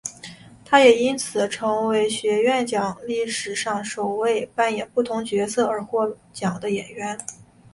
[0.65, 7.19] 她也因此成为学院奖历史上首位扮演不同性别角色而获奖的演员。